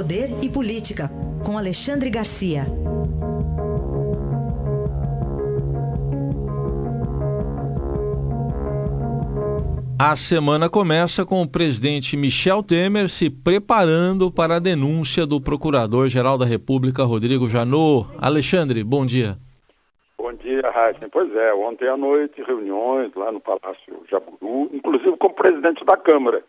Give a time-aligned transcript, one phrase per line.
[0.00, 1.10] Poder e Política,
[1.44, 2.62] com Alexandre Garcia.
[10.00, 16.38] A semana começa com o presidente Michel Temer se preparando para a denúncia do Procurador-Geral
[16.38, 18.08] da República, Rodrigo Janot.
[18.18, 19.36] Alexandre, bom dia.
[20.16, 21.10] Bom dia, Raíssa.
[21.12, 25.98] Pois é, ontem à noite, reuniões lá no Palácio Jaburu, inclusive com o presidente da
[25.98, 26.42] Câmara,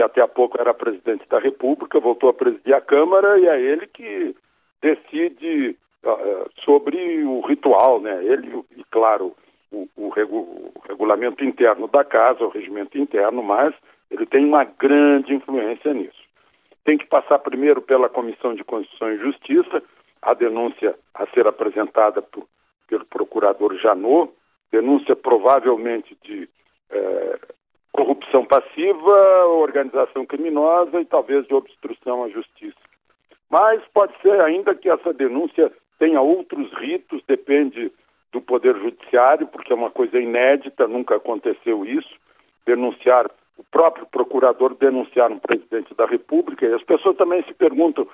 [0.00, 3.60] que até há pouco era presidente da República, voltou a presidir a Câmara e é
[3.60, 4.34] ele que
[4.80, 8.24] decide uh, sobre o ritual, né?
[8.24, 9.36] Ele, e claro,
[9.70, 10.38] o, o, regu
[10.74, 13.74] o regulamento interno da casa, o regimento interno, mas
[14.10, 16.22] ele tem uma grande influência nisso.
[16.82, 19.82] Tem que passar primeiro pela Comissão de Constituição e Justiça,
[20.22, 22.46] a denúncia a ser apresentada por
[22.88, 24.32] pelo procurador Janot,
[24.72, 26.48] denúncia provavelmente de
[26.90, 27.38] é,
[28.00, 32.78] corrupção passiva, organização criminosa e talvez de obstrução à justiça.
[33.50, 37.92] Mas pode ser ainda que essa denúncia tenha outros ritos, depende
[38.32, 42.08] do Poder Judiciário, porque é uma coisa inédita, nunca aconteceu isso,
[42.64, 48.08] denunciar, o próprio procurador denunciar um presidente da República, e as pessoas também se perguntam,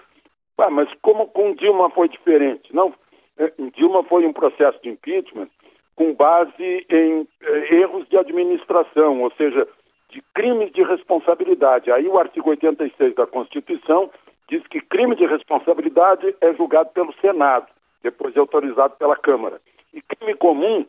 [0.59, 2.75] ah, mas como com Dilma foi diferente?
[2.75, 2.93] Não,
[3.39, 5.49] é, Dilma foi um processo de impeachment
[5.97, 9.67] com base em eh, erros de administração, ou seja,
[10.11, 11.91] de crimes de responsabilidade.
[11.91, 14.11] Aí o artigo 86 da Constituição
[14.49, 17.67] diz que crime de responsabilidade é julgado pelo Senado,
[18.03, 19.59] depois é autorizado pela Câmara.
[19.93, 20.87] E crime comum,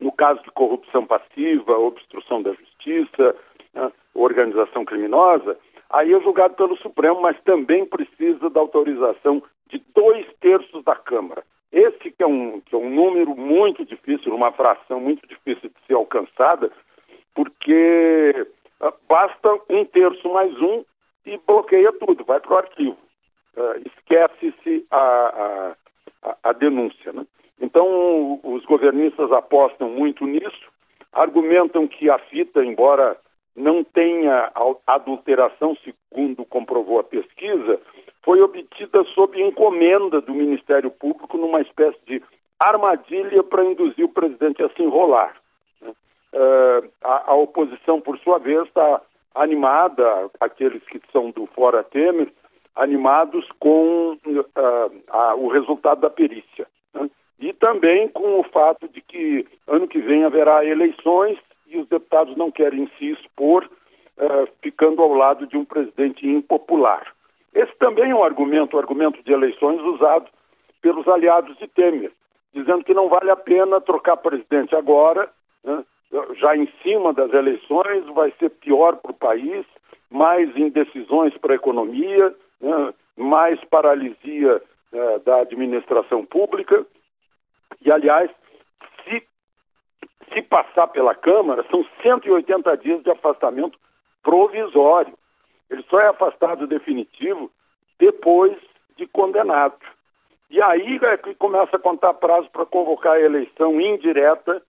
[0.00, 3.36] no caso de corrupção passiva, obstrução da justiça,
[3.74, 5.58] né, organização criminosa,
[5.90, 11.44] aí é julgado pelo Supremo, mas também precisa da autorização de dois terços da Câmara.
[12.16, 15.94] Que é, um, que é um número muito difícil, uma fração muito difícil de ser
[15.94, 16.72] alcançada,
[17.34, 18.46] porque
[18.80, 20.82] uh, basta um terço mais um
[21.26, 22.96] e bloqueia tudo, vai para o arquivo.
[23.56, 25.74] Uh, Esquece-se a,
[26.22, 27.12] a, a, denúncia.
[27.12, 27.26] Né?
[27.60, 30.72] Então, os governistas apostam muito nisso,
[31.12, 33.18] argumentam que a fita, embora
[33.54, 34.52] não tenha
[34.86, 37.80] adulteração, segundo comprovou a pesquisa,
[38.26, 42.20] foi obtida sob encomenda do Ministério Público numa espécie de
[42.58, 45.36] armadilha para induzir o presidente a se enrolar.
[45.80, 49.00] Uh, a, a, oposição, por sua vez, está
[49.32, 52.28] animada, aqueles que são do Fora Temer,
[52.74, 56.66] animados com uh, a, o resultado da perícia.
[56.92, 57.08] Né?
[57.38, 61.38] E também com o fato de que ano que vem haverá eleições
[61.68, 63.64] e os deputados não querem se expor
[64.18, 67.15] uh, ficando ao lado de um presidente impopular.
[67.56, 70.26] Esse também é um argumento, um argumento de eleições usado
[70.82, 72.12] pelos aliados de Temer,
[72.52, 75.30] dizendo que não vale a pena trocar presidente agora,
[75.64, 75.82] né?
[76.34, 79.64] já em cima das eleições, vai ser pior para o país,
[80.10, 82.92] mais indecisões para a economia, né?
[83.16, 84.62] mais paralisia
[84.92, 86.84] uh, da administração pública.
[87.80, 88.30] E, aliás,
[89.02, 89.22] se,
[90.34, 93.78] se passar pela Câmara, são 180 dias de afastamento
[94.22, 95.14] provisório.
[95.70, 97.50] Ele só é afastado definitivo
[97.98, 98.56] depois
[98.96, 99.76] de condenado.
[100.50, 104.62] E aí é que começa a contar prazo para convocar a eleição indireta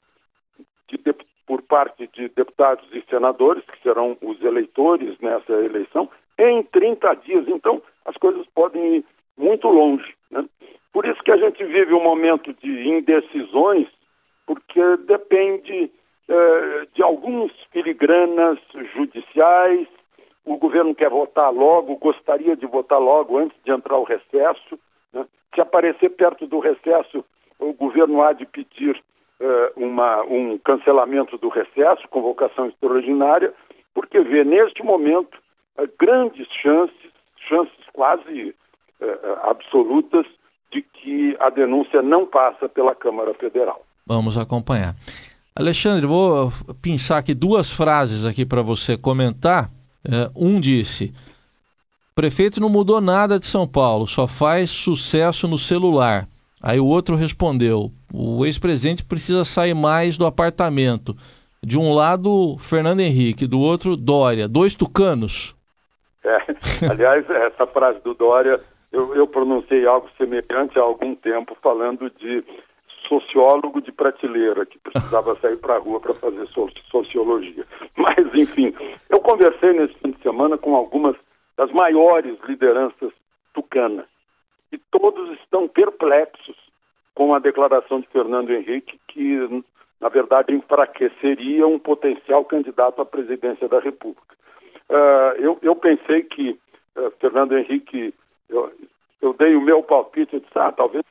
[0.88, 0.98] de,
[1.46, 7.48] por parte de deputados e senadores, que serão os eleitores nessa eleição, em 30 dias.
[7.48, 9.06] Então, as coisas podem ir
[9.38, 10.14] muito longe.
[10.32, 10.46] Né?
[10.92, 13.88] Por isso que a gente vive um momento de indecisões,
[14.46, 15.92] porque depende
[16.28, 18.58] eh, de alguns filigranas
[18.96, 19.88] judiciais,
[20.48, 24.80] o governo quer votar logo, gostaria de votar logo antes de entrar o recesso.
[25.12, 25.26] Né?
[25.54, 27.24] Se aparecer perto do recesso,
[27.60, 28.96] o governo há de pedir
[29.42, 33.54] uh, uma, um cancelamento do recesso, convocação extraordinária,
[33.94, 35.38] porque vê neste momento
[35.78, 37.12] uh, grandes chances,
[37.50, 38.56] chances quase
[39.02, 40.26] uh, absolutas,
[40.72, 43.82] de que a denúncia não passa pela Câmara Federal.
[44.06, 44.96] Vamos acompanhar.
[45.56, 49.70] Alexandre, vou pensar aqui duas frases aqui para você comentar
[50.36, 51.14] um disse:
[52.16, 56.28] prefeito não mudou nada de São Paulo, só faz sucesso no celular.
[56.62, 61.16] Aí o outro respondeu: o ex-presidente precisa sair mais do apartamento.
[61.64, 64.48] De um lado, Fernando Henrique, do outro, Dória.
[64.48, 65.56] Dois tucanos.
[66.24, 66.38] É,
[66.90, 68.60] aliás, essa frase do Dória,
[68.92, 72.44] eu, eu pronunciei algo semelhante há algum tempo, falando de
[73.08, 76.48] sociólogo de prateleira que precisava sair para a rua para fazer
[76.92, 77.66] sociologia.
[77.96, 78.74] Mas, enfim,
[79.10, 81.16] eu conversei nesse fim de semana com algumas
[81.56, 83.12] das maiores lideranças
[83.54, 84.06] tucanas
[84.72, 86.56] e todos estão perplexos
[87.16, 89.64] com a declaração de Fernando Henrique que,
[90.00, 94.36] na verdade, enfraqueceria um potencial candidato à presidência da República.
[94.90, 96.58] Uh, eu, eu pensei que
[96.96, 98.14] uh, Fernando Henrique,
[98.50, 98.72] eu,
[99.22, 101.04] eu, dei o meu palpite, eu disse, ah, talvez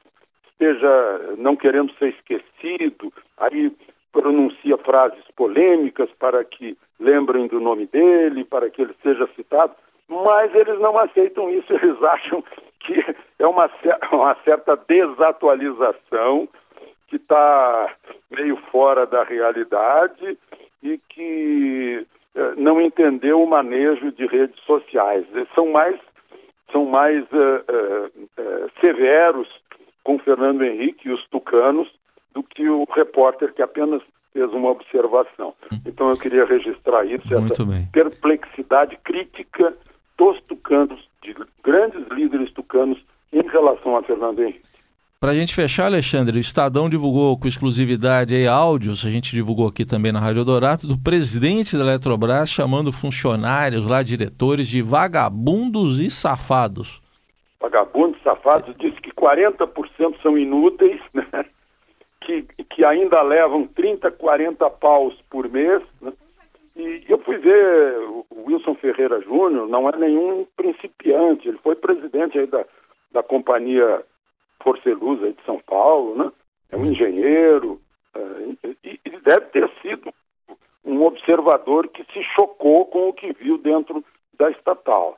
[0.56, 3.70] esteja não querendo ser esquecido, aí
[4.12, 9.74] pronuncia frases polêmicas para que lembrem do nome dele, para que ele seja citado,
[10.08, 12.42] mas eles não aceitam isso, eles acham
[12.80, 13.04] que
[13.38, 13.70] é uma,
[14.12, 16.48] uma certa desatualização
[17.08, 17.94] que está
[18.30, 20.38] meio fora da realidade
[20.82, 25.24] e que eh, não entendeu o manejo de redes sociais.
[25.32, 25.98] Eles são mais,
[26.72, 29.48] são mais eh, eh, severos
[30.06, 31.88] com Fernando Henrique e os tucanos
[32.32, 34.00] do que o repórter que apenas
[34.32, 35.52] fez uma observação.
[35.84, 37.88] Então eu queria registrar isso, Muito essa bem.
[37.92, 39.74] perplexidade crítica
[40.16, 42.98] dos tucanos, de grandes líderes tucanos
[43.32, 44.76] em relação a Fernando Henrique.
[45.18, 49.66] Para a gente fechar, Alexandre, o Estadão divulgou com exclusividade aí áudios, a gente divulgou
[49.66, 55.98] aqui também na Rádio Dourado, do presidente da Eletrobras chamando funcionários lá, diretores, de vagabundos
[55.98, 57.00] e safados.
[57.60, 61.26] Vagabundos, safados, disse que 40% são inúteis, né?
[62.20, 65.82] que, que ainda levam 30, 40 paus por mês.
[66.00, 66.12] Né?
[66.76, 72.38] E eu fui ver o Wilson Ferreira Júnior, não é nenhum principiante, ele foi presidente
[72.38, 72.64] aí da,
[73.12, 74.04] da companhia
[74.62, 76.32] Forceluz de São Paulo, né?
[76.70, 77.80] É um engenheiro
[78.16, 80.12] uh, e, e deve ter sido
[80.84, 84.04] um observador que se chocou com o que viu dentro
[84.38, 85.16] da estatal.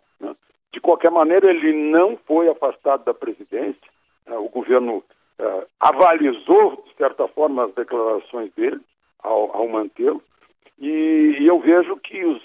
[1.19, 3.89] Maneira, ele não foi afastado da presidência.
[4.27, 8.81] Uh, o governo uh, avalizou, de certa forma, as declarações dele
[9.23, 10.23] ao, ao mantê-lo.
[10.79, 12.43] E, e, eu vejo que os,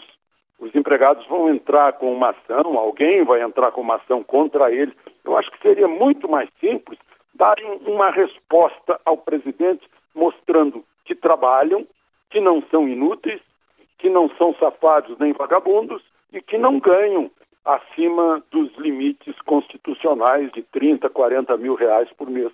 [0.59, 4.93] os empregados vão entrar com uma ação, alguém vai entrar com uma ação contra ele
[5.23, 6.99] eu acho que seria muito mais simples
[7.33, 11.87] darem uma resposta ao presidente mostrando que trabalham,
[12.29, 13.41] que não são inúteis,
[13.97, 17.31] que não são safados nem vagabundos e que não ganham
[17.65, 22.51] acima dos limites constitucionais de 30, 40 mil reais por mês.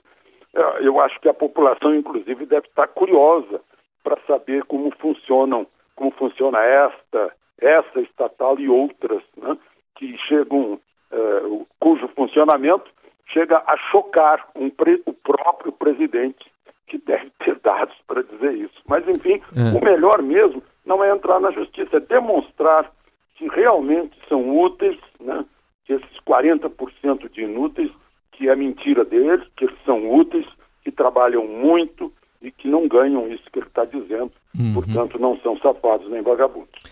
[0.54, 3.62] É, eu acho que a população, inclusive, deve estar curiosa
[4.04, 9.58] para saber como funcionam, como funciona esta, essa estatal e outras, né,
[9.96, 10.80] que chegam
[11.12, 12.90] uh, cujo funcionamento
[13.28, 16.50] chega a chocar um pre, o próprio presidente,
[16.88, 18.82] que deve ter dados para dizer isso.
[18.88, 19.78] Mas, enfim, é.
[19.78, 22.92] o melhor mesmo não é entrar na justiça, é demonstrar
[23.40, 25.46] que realmente são úteis, né?
[25.86, 27.90] que esses 40% de inúteis,
[28.34, 30.46] que é mentira deles, que eles são úteis,
[30.84, 34.74] que trabalham muito e que não ganham isso que ele está dizendo, uhum.
[34.74, 36.84] portanto não são safados nem vagabundos.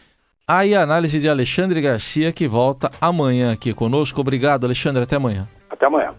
[0.48, 4.22] Aí a análise de Alexandre Garcia, que volta amanhã aqui conosco.
[4.22, 5.04] Obrigado, Alexandre.
[5.04, 5.46] Até amanhã.
[5.70, 6.16] Até amanhã.